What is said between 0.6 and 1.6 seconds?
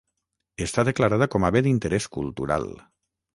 Està declarada com a